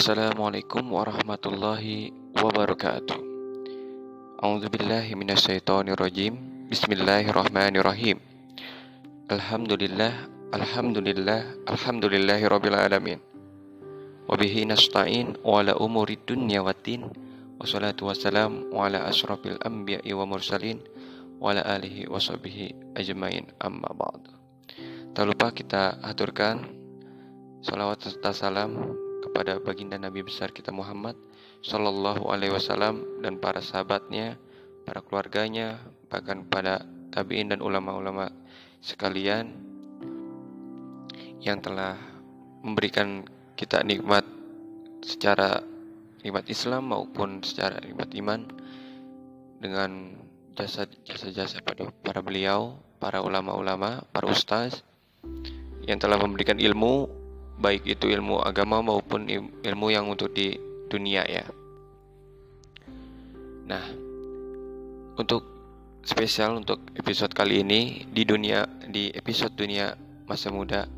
[0.00, 3.20] Assalamualaikum warahmatullahi wabarakatuh.
[4.40, 6.40] A'udzu billahi minasyaitonir rajim.
[6.72, 8.16] Bismillahirrahmanirrahim.
[9.28, 10.24] Alhamdulillah,
[10.56, 13.20] alhamdulillah, alhamdulillahi rabbil alamin.
[14.24, 17.04] Wa bihi nasta'in wa ala umuri dunya waddin.
[17.60, 20.80] Wassalatu wassalamu ala asyrafil anbiya'i wa mursalin
[21.36, 24.32] wa ala alihi wa sahbihi ajmain amma ba'd.
[25.12, 26.64] Tak lupa kita aturkan
[27.60, 28.96] salawat serta salam
[29.30, 31.14] kepada baginda Nabi besar kita Muhammad
[31.62, 34.34] Sallallahu Alaihi Wasallam dan para sahabatnya,
[34.82, 35.78] para keluarganya,
[36.10, 36.82] bahkan pada
[37.14, 38.34] tabiin dan ulama-ulama
[38.82, 39.54] sekalian
[41.38, 41.94] yang telah
[42.66, 43.22] memberikan
[43.54, 44.26] kita nikmat
[45.06, 45.62] secara
[46.26, 48.40] nikmat Islam maupun secara nikmat iman
[49.62, 50.18] dengan
[51.06, 54.82] jasa-jasa pada para beliau, para ulama-ulama, para ustaz
[55.86, 57.19] yang telah memberikan ilmu
[57.60, 59.28] baik itu ilmu agama maupun
[59.60, 60.56] ilmu yang untuk di
[60.88, 61.44] dunia ya.
[63.68, 63.84] Nah,
[65.20, 65.44] untuk
[66.00, 69.92] spesial untuk episode kali ini di dunia di episode dunia
[70.24, 70.88] masa muda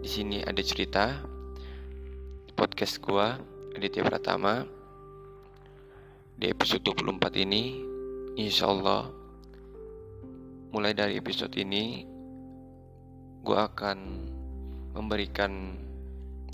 [0.00, 1.20] di sini ada cerita
[2.56, 3.36] podcast gua
[3.76, 4.64] Aditya Pratama
[6.40, 7.62] di episode 24 ini
[8.40, 9.12] insya Allah
[10.72, 12.08] mulai dari episode ini
[13.44, 14.31] gua akan
[14.92, 15.76] memberikan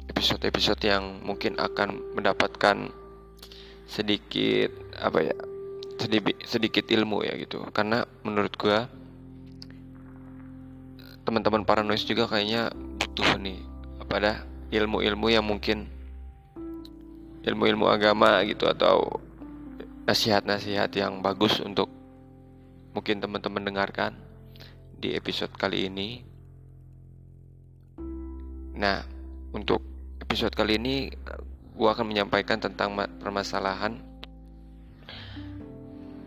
[0.08, 2.88] episode-episode yang mungkin akan mendapatkan
[3.88, 5.36] sedikit apa ya
[5.98, 7.62] sedikit sedikit ilmu ya gitu.
[7.74, 8.86] Karena menurut gua
[11.28, 13.60] teman-teman paranoid juga kayaknya butuh nih
[14.00, 14.36] apa dah
[14.72, 15.84] ilmu-ilmu yang mungkin
[17.44, 19.20] ilmu-ilmu agama gitu atau
[20.08, 21.92] nasihat-nasihat yang bagus untuk
[22.96, 24.16] mungkin teman-teman dengarkan
[24.96, 26.24] di episode kali ini
[28.78, 29.02] Nah,
[29.50, 29.82] untuk
[30.22, 31.10] episode kali ini
[31.74, 33.98] gue akan menyampaikan tentang permasalahan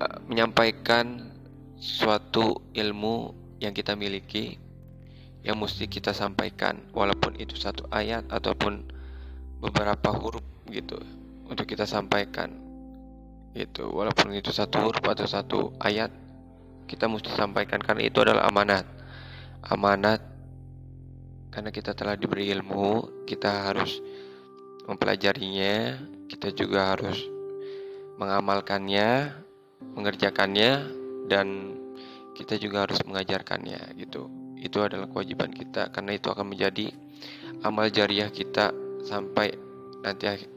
[0.04, 1.32] uh, menyampaikan
[1.80, 3.32] suatu ilmu
[3.64, 4.60] yang kita miliki
[5.48, 8.84] yang mesti kita sampaikan walaupun itu satu ayat ataupun
[9.64, 11.00] beberapa huruf gitu
[11.48, 12.52] untuk kita sampaikan.
[13.56, 16.12] Itu walaupun itu satu huruf atau satu ayat
[16.84, 18.84] kita mesti sampaikan karena itu adalah amanat.
[19.64, 20.31] Amanat
[21.52, 24.00] karena kita telah diberi ilmu, kita harus
[24.88, 26.00] mempelajarinya,
[26.32, 27.20] kita juga harus
[28.16, 29.36] mengamalkannya,
[29.94, 30.72] mengerjakannya,
[31.28, 31.76] dan
[32.34, 34.32] kita juga harus mengajarkannya gitu.
[34.58, 36.88] Itu adalah kewajiban kita karena itu akan menjadi
[37.68, 38.72] amal jariah kita
[39.04, 39.52] sampai
[40.02, 40.48] nanti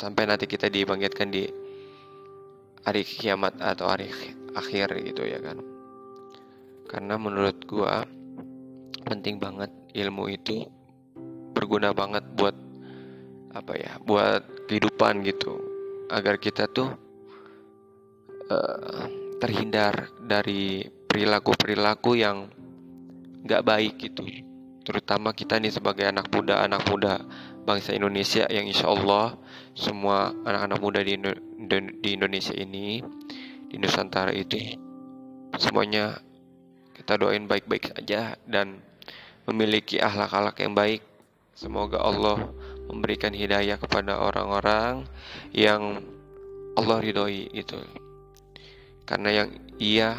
[0.00, 1.44] sampai nanti kita dibangkitkan di
[2.82, 4.08] hari kiamat atau hari
[4.56, 5.60] akhir gitu ya kan.
[6.90, 8.02] Karena menurut gua
[9.06, 10.66] penting banget ilmu itu
[11.54, 12.54] berguna banget buat
[13.50, 15.58] apa ya buat kehidupan gitu.
[16.10, 16.90] Agar kita tuh
[18.50, 19.04] uh,
[19.38, 22.50] terhindar dari perilaku-perilaku yang
[23.46, 24.26] nggak baik gitu.
[24.82, 27.22] Terutama kita nih sebagai anak muda anak muda
[27.62, 29.38] bangsa Indonesia yang insya Allah
[29.76, 31.14] semua anak-anak muda di,
[32.00, 32.98] di Indonesia ini
[33.70, 34.58] di Nusantara itu
[35.54, 36.18] semuanya
[36.96, 38.82] kita doain baik-baik saja dan
[39.48, 41.02] memiliki akhlak-akhlak yang baik.
[41.54, 42.50] Semoga Allah
[42.88, 45.06] memberikan hidayah kepada orang-orang
[45.54, 46.02] yang
[46.74, 47.76] Allah ridhoi itu.
[49.06, 49.48] Karena yang
[49.78, 50.16] ia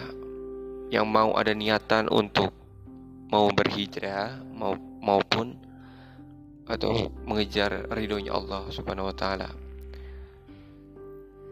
[0.91, 2.51] yang mau ada niatan untuk
[3.31, 5.55] mau berhijrah mau maupun
[6.67, 9.49] atau mengejar ridhonya Allah Subhanahu wa taala.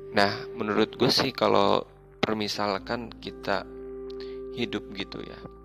[0.10, 1.88] Nah, menurut gue sih kalau
[2.20, 3.64] permisalkan kita
[4.58, 5.59] hidup gitu ya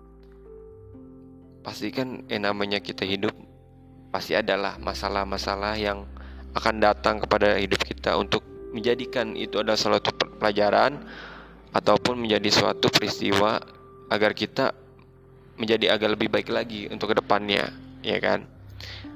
[1.65, 3.33] pasti kan yang namanya kita hidup
[4.13, 6.05] pasti adalah masalah-masalah yang
[6.53, 8.13] akan datang kepada hidup kita.
[8.15, 11.01] Untuk menjadikan itu adalah suatu pelajaran
[11.73, 13.57] ataupun menjadi suatu peristiwa
[14.13, 14.77] agar kita
[15.57, 17.73] menjadi agak lebih baik lagi untuk ke depannya
[18.05, 18.45] ya kan?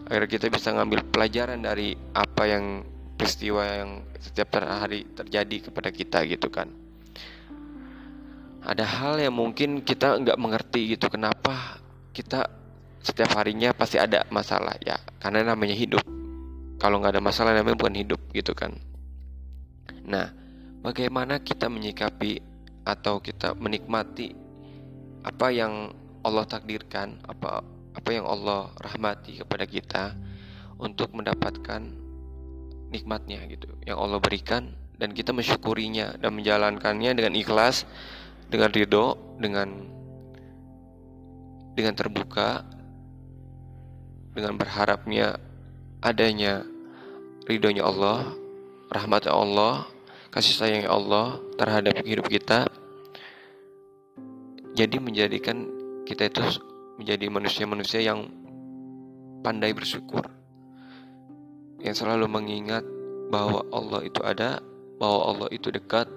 [0.10, 2.82] Agar kita bisa ngambil pelajaran dari apa yang
[3.14, 6.68] peristiwa yang setiap hari terjadi kepada kita gitu kan.
[8.60, 11.79] Ada hal yang mungkin kita nggak mengerti gitu kenapa
[12.12, 12.50] kita
[13.00, 15.00] setiap harinya pasti ada masalah ya.
[15.20, 16.04] Karena namanya hidup.
[16.80, 18.76] Kalau nggak ada masalah namanya bukan hidup gitu kan.
[20.08, 20.32] Nah
[20.80, 22.40] bagaimana kita menyikapi
[22.88, 24.32] atau kita menikmati
[25.28, 25.92] apa yang
[26.24, 27.64] Allah takdirkan apa
[27.96, 30.04] apa yang Allah rahmati kepada kita
[30.80, 31.84] untuk mendapatkan
[32.90, 33.68] nikmatnya gitu.
[33.84, 34.64] Yang Allah berikan
[35.00, 37.84] dan kita mensyukurinya dan menjalankannya dengan ikhlas
[38.48, 39.99] dengan ridho dengan
[41.80, 42.68] dengan terbuka
[44.36, 45.40] dengan berharapnya
[46.04, 46.68] adanya
[47.48, 48.36] ridhonya Allah,
[48.92, 49.88] rahmat Allah,
[50.28, 52.68] kasih sayang Allah terhadap hidup kita.
[54.76, 55.72] Jadi menjadikan
[56.04, 56.44] kita itu
[57.00, 58.28] menjadi manusia-manusia yang
[59.40, 60.28] pandai bersyukur.
[61.80, 62.84] Yang selalu mengingat
[63.32, 64.60] bahwa Allah itu ada,
[65.00, 66.12] bahwa Allah itu dekat,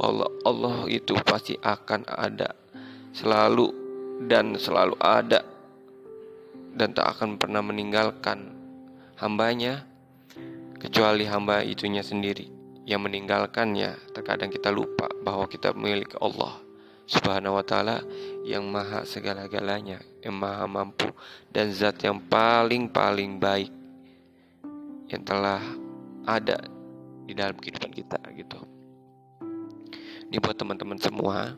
[0.00, 2.56] bahwa Allah itu pasti akan ada
[3.12, 3.81] selalu
[4.26, 5.42] dan selalu ada
[6.72, 8.52] dan tak akan pernah meninggalkan
[9.20, 9.84] hambanya
[10.80, 12.48] kecuali hamba itunya sendiri
[12.88, 14.14] yang meninggalkannya.
[14.16, 16.58] Terkadang kita lupa bahwa kita milik Allah
[17.06, 18.00] subhanahu wa ta'ala
[18.46, 21.10] yang maha segala-galanya yang maha mampu
[21.50, 23.70] dan zat yang paling-paling baik
[25.10, 25.60] yang telah
[26.24, 26.62] ada
[27.26, 28.58] di dalam kehidupan kita gitu.
[30.32, 31.52] Ini buat teman-teman semua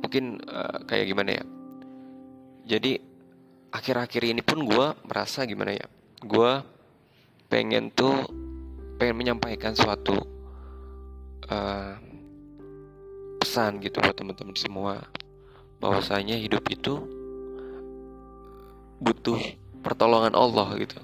[0.00, 1.44] mungkin uh, kayak gimana ya
[2.66, 3.00] jadi
[3.70, 5.86] akhir-akhir ini pun gue merasa gimana ya
[6.20, 6.52] gue
[7.50, 8.14] pengen tuh
[9.00, 10.14] pengen menyampaikan suatu
[11.48, 11.96] uh,
[13.40, 14.94] pesan gitu buat teman-teman semua.
[15.80, 17.00] Bahwasanya hidup itu
[19.00, 19.40] butuh
[19.80, 21.00] pertolongan Allah gitu.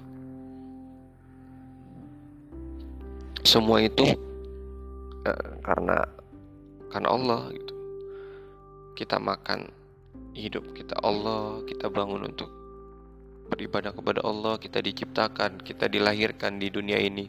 [3.41, 4.05] Semua itu
[5.25, 6.05] uh, karena
[6.93, 7.73] karena Allah gitu.
[8.93, 9.67] Kita makan
[10.37, 11.65] hidup kita Allah.
[11.65, 12.49] Kita bangun untuk
[13.49, 14.61] beribadah kepada Allah.
[14.61, 17.25] Kita diciptakan kita dilahirkan di dunia ini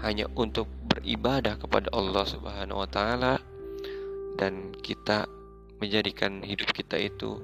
[0.00, 3.40] hanya untuk beribadah kepada Allah Subhanahu wa taala
[4.36, 5.28] dan kita
[5.80, 7.40] menjadikan hidup kita itu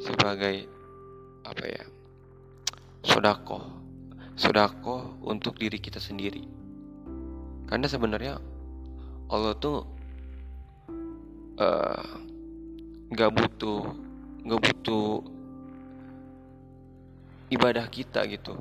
[0.00, 0.64] sebagai
[1.44, 1.84] apa ya
[3.04, 3.84] sodako
[4.34, 6.42] sodako untuk diri kita sendiri.
[7.70, 8.34] Karena sebenarnya
[9.30, 9.86] Allah tuh
[11.58, 12.06] uh,
[13.14, 13.82] nggak butuh
[14.44, 15.24] nggak butuh
[17.50, 18.60] ibadah kita gitu.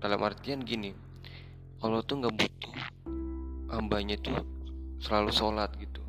[0.00, 0.96] Dalam artian gini
[1.84, 2.74] Allah tuh nggak butuh
[3.72, 4.36] hambanya tuh
[5.00, 6.00] selalu sholat gitu.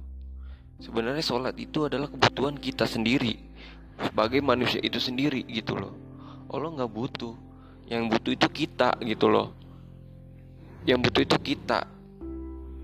[0.81, 3.37] Sebenarnya sholat itu adalah kebutuhan kita sendiri
[4.01, 5.93] sebagai manusia itu sendiri gitu loh.
[6.49, 7.35] Allah nggak butuh.
[7.87, 9.53] Yang butuh itu kita gitu loh.
[10.87, 11.79] Yang butuh itu kita.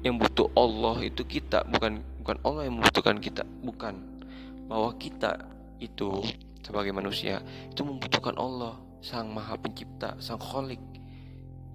[0.05, 3.97] Yang butuh Allah itu kita bukan bukan Allah yang membutuhkan kita bukan.
[4.69, 6.23] Bahwa kita itu
[6.65, 7.39] sebagai manusia
[7.69, 10.81] itu membutuhkan Allah sang maha pencipta sang kholik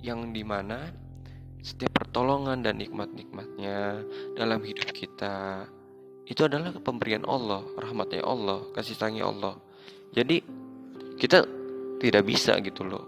[0.03, 0.91] yang di mana
[1.63, 4.03] setiap pertolongan dan nikmat-nikmatnya
[4.35, 5.65] dalam hidup kita
[6.27, 9.55] itu adalah pemberian Allah rahmatnya Allah kasih sayangnya Allah.
[10.15, 10.43] Jadi
[11.19, 11.43] kita
[11.99, 13.05] tidak bisa gitu loh.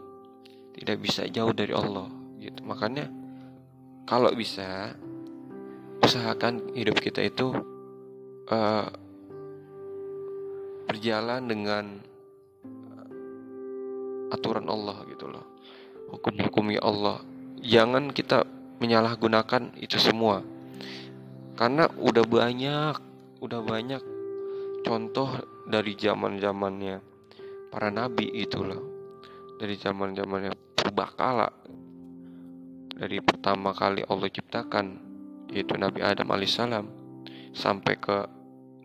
[0.74, 2.10] Tidak bisa jauh dari Allah
[2.42, 2.60] gitu.
[2.66, 3.06] Makanya
[4.06, 4.94] kalau bisa
[6.02, 7.54] usahakan hidup kita itu
[8.50, 8.86] uh,
[10.84, 11.84] berjalan dengan
[12.64, 15.44] uh, aturan Allah gitu loh.
[16.12, 17.20] Hukum-hukumnya Allah.
[17.64, 18.44] Jangan kita
[18.78, 20.44] menyalahgunakan itu semua.
[21.54, 22.94] Karena udah banyak
[23.40, 24.02] udah banyak
[24.84, 25.28] contoh
[25.68, 27.00] dari zaman zamannya
[27.72, 28.82] para nabi gitu loh.
[29.54, 31.48] Dari zaman zamannya purbakala
[32.94, 34.86] dari pertama kali Allah ciptakan
[35.50, 36.86] yaitu Nabi Adam alaihissalam
[37.54, 38.16] sampai ke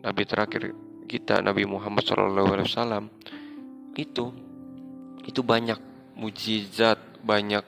[0.02, 0.74] Nabi terakhir
[1.10, 3.10] kita Nabi Muhammad SAW
[3.98, 4.30] itu
[5.26, 5.82] itu banyak
[6.14, 7.66] mujizat banyak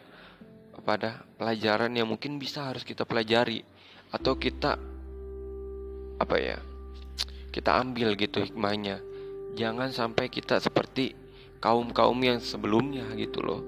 [0.87, 3.67] pada pelajaran yang mungkin bisa harus kita pelajari
[4.15, 4.79] atau kita
[6.23, 6.59] apa ya
[7.53, 9.05] kita ambil gitu hikmahnya.
[9.53, 11.13] Jangan sampai kita seperti
[11.61, 13.61] kaum kaum yang sebelumnya gitu loh.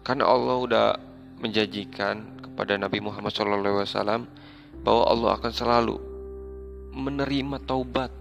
[0.00, 0.88] Karena Allah udah
[1.44, 4.24] menjanjikan kepada Nabi Muhammad SAW
[4.80, 5.96] bahwa Allah akan selalu
[6.96, 8.19] menerima taubat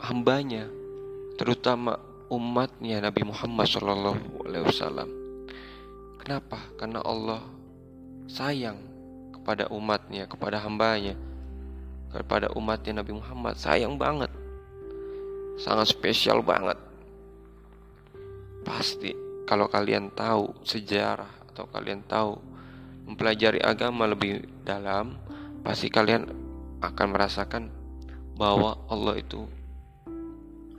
[0.00, 0.66] hambanya,
[1.38, 1.98] terutama
[2.32, 5.06] umatnya Nabi Muhammad SAW.
[6.18, 6.58] Kenapa?
[6.80, 7.44] Karena Allah
[8.26, 8.80] sayang
[9.36, 11.14] kepada umatnya, kepada hambanya,
[12.08, 13.60] kepada umatnya Nabi Muhammad.
[13.60, 14.32] Sayang banget,
[15.60, 16.80] sangat spesial banget.
[18.64, 19.12] Pasti
[19.44, 22.40] kalau kalian tahu sejarah atau kalian tahu
[23.04, 25.20] mempelajari agama lebih dalam,
[25.60, 26.24] pasti kalian
[26.80, 27.68] akan merasakan
[28.34, 29.44] bahwa Allah itu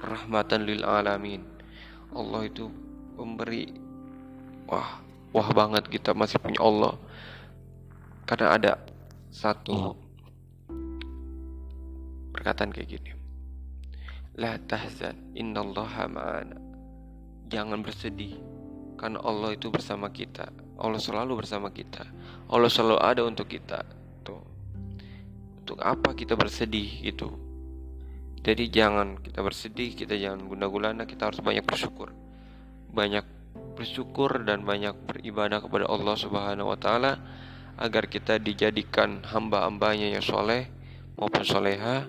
[0.05, 1.41] rahmatan lil alamin.
[2.15, 2.69] Allah itu
[3.17, 3.67] memberi
[4.69, 5.01] wah
[5.35, 6.93] wah banget kita masih punya Allah.
[8.25, 8.73] Karena ada
[9.29, 9.93] satu
[12.33, 13.11] perkataan kayak gini.
[14.39, 16.57] La tahzan innallaha ma'ana.
[17.45, 18.35] Jangan bersedih
[18.97, 20.49] karena Allah itu bersama kita.
[20.75, 22.03] Allah selalu bersama kita.
[22.49, 23.85] Allah selalu ada untuk kita.
[24.25, 24.41] Tuh.
[25.61, 27.44] Untuk apa kita bersedih gitu
[28.45, 32.13] jadi jangan kita bersedih, kita jangan guna-gulana, kita harus banyak bersyukur.
[32.93, 33.25] Banyak
[33.73, 37.17] bersyukur dan banyak beribadah kepada Allah Subhanahu wa taala
[37.81, 40.69] agar kita dijadikan hamba-hambanya yang soleh
[41.17, 42.05] maupun soleha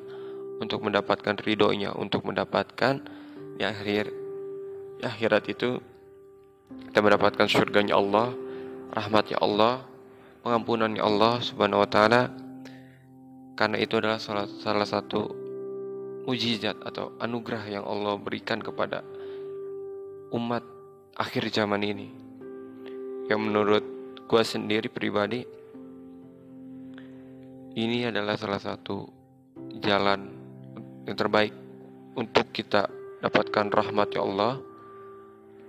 [0.60, 3.02] untuk mendapatkan ridhonya untuk mendapatkan
[3.56, 4.12] di akhir
[5.00, 5.82] di akhirat itu
[6.92, 8.30] kita mendapatkan surganya Allah
[8.94, 9.82] rahmatnya Allah
[10.46, 12.30] pengampunannya Allah Subhanahu wa taala
[13.58, 15.45] karena itu adalah salah, salah satu
[16.26, 19.06] mujizat atau anugerah yang Allah berikan kepada
[20.34, 20.66] umat
[21.14, 22.10] akhir zaman ini.
[23.30, 23.84] Yang menurut
[24.26, 25.46] gue sendiri pribadi
[27.78, 29.06] ini adalah salah satu
[29.78, 30.26] jalan
[31.06, 31.54] yang terbaik
[32.18, 32.90] untuk kita
[33.22, 34.58] dapatkan rahmat ya Allah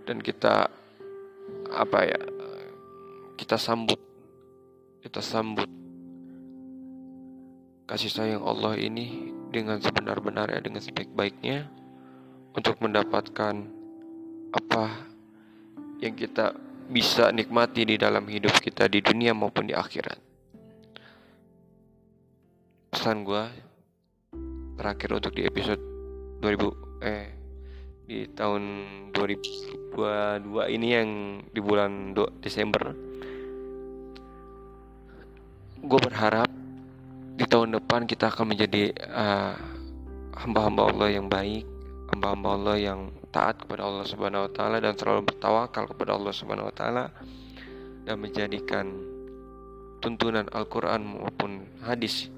[0.10, 0.72] dan kita
[1.68, 2.20] apa ya
[3.38, 4.00] kita sambut
[5.04, 5.70] kita sambut
[7.86, 11.68] kasih sayang Allah ini dengan sebenar-benarnya dengan sebaik-baiknya
[12.54, 13.56] untuk mendapatkan
[14.54, 14.84] apa
[16.02, 16.56] yang kita
[16.88, 20.20] bisa nikmati di dalam hidup kita di dunia maupun di akhirat.
[22.94, 23.44] Pesan gue
[24.80, 25.82] terakhir untuk di episode
[26.40, 27.28] 2000 eh
[28.08, 28.64] di tahun
[29.12, 30.00] 2022
[30.72, 31.10] ini yang
[31.52, 32.96] di bulan Desember
[35.84, 36.48] gue berharap
[37.68, 39.52] tahun depan kita akan menjadi uh,
[40.40, 41.68] hamba-hamba Allah yang baik,
[42.16, 46.72] hamba-hamba Allah yang taat kepada Allah Subhanahu wa taala dan selalu bertawakal kepada Allah Subhanahu
[46.72, 47.12] wa taala
[48.08, 48.88] dan menjadikan
[50.00, 52.32] tuntunan Al-Qur'an maupun hadis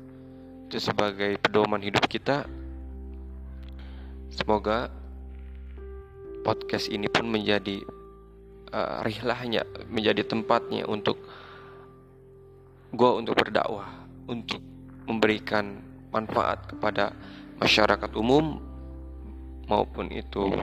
[0.65, 2.49] itu sebagai pedoman hidup kita.
[4.33, 4.89] Semoga
[6.41, 7.85] podcast ini pun menjadi
[8.73, 9.61] uh, rihlahnya,
[9.93, 11.21] menjadi tempatnya untuk
[12.97, 14.68] gue untuk berdakwah, untuk
[15.09, 15.81] memberikan
[16.13, 17.09] manfaat kepada
[17.57, 18.61] masyarakat umum
[19.65, 20.53] maupun itu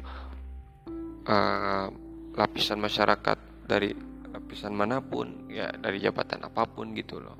[1.26, 1.87] uh,
[2.38, 3.91] lapisan masyarakat dari
[4.31, 7.35] lapisan mana pun ya dari jabatan apa pun gitu loh.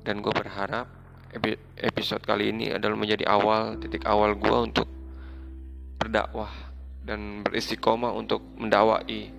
[0.00, 0.86] Dan gue berharap
[1.78, 4.88] episode kali ini adalah menjadi awal titik awal gue untuk
[6.00, 6.50] berdakwah
[7.04, 9.30] dan beristiqomah untuk mendakwai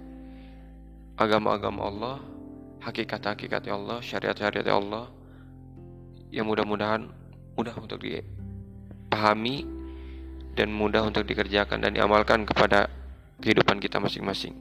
[1.17, 2.15] agama-agama Allah
[2.81, 5.20] hakikat-hakikat Allah, syariat-syariat Allah
[6.31, 7.11] yang mudah-mudahan
[7.59, 9.67] mudah untuk dipahami
[10.55, 12.87] dan mudah untuk dikerjakan dan diamalkan kepada
[13.43, 14.55] kehidupan kita masing-masing.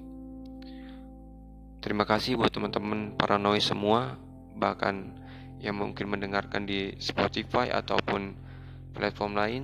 [1.80, 4.20] Terima kasih buat teman-teman para noise semua,
[4.58, 5.16] bahkan
[5.64, 8.36] yang mungkin mendengarkan di Spotify ataupun
[8.92, 9.62] platform lain.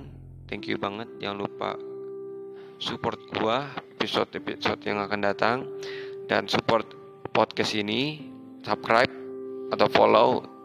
[0.49, 1.05] Thank you banget.
[1.21, 1.77] Jangan lupa
[2.81, 5.57] support gua episode-episode yang akan datang
[6.25, 6.89] dan support
[7.33, 8.33] podcast ini
[8.65, 9.13] subscribe
[9.73, 10.56] atau follow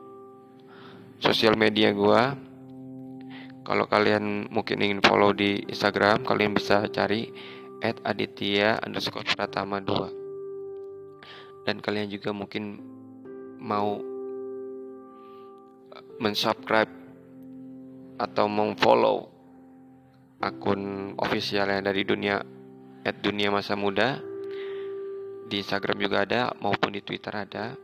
[1.23, 2.35] sosial media gua.
[3.63, 7.31] Kalau kalian mungkin ingin follow di Instagram, kalian bisa cari
[8.03, 10.23] @aditya underscore pratama 2
[11.63, 12.79] dan kalian juga mungkin
[13.63, 14.03] mau
[16.19, 16.91] mensubscribe
[18.19, 19.31] atau memfollow
[20.43, 22.43] akun official yang dari dunia
[23.03, 24.19] at dunia masa muda.
[25.47, 27.77] Di Instagram juga ada maupun di Twitter ada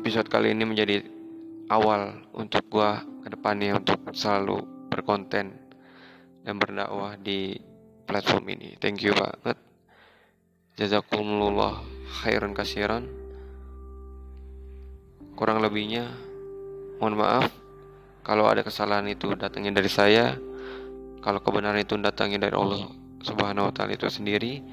[0.00, 1.04] episode kali ini menjadi
[1.68, 5.52] awal untuk gue ke depannya untuk selalu berkonten
[6.40, 7.60] dan berdakwah di
[8.08, 8.80] platform ini.
[8.80, 9.60] Thank you banget.
[10.80, 11.84] Jazakumullah
[12.24, 13.04] khairan kasiran.
[15.36, 16.08] Kurang lebihnya
[16.96, 17.63] mohon maaf
[18.24, 20.32] kalau ada kesalahan itu datangnya dari saya,
[21.20, 22.88] kalau kebenaran itu datangnya dari Allah
[23.20, 24.64] Subhanahu wa taala itu sendiri.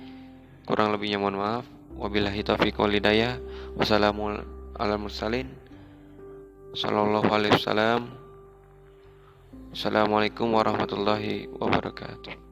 [0.63, 1.67] Kurang lebihnya mohon maaf.
[2.00, 3.36] Wabillahi taufiq wal hidayah.
[3.75, 5.51] Wassalamualaikum
[6.72, 8.08] Sallallahu alaihi wasallam.
[9.75, 12.50] Assalamualaikum warahmatullahi wabarakatuh.